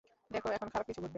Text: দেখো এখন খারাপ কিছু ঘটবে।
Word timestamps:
দেখো 0.31 0.47
এখন 0.51 0.67
খারাপ 0.67 0.85
কিছু 0.87 0.99
ঘটবে। 0.99 1.09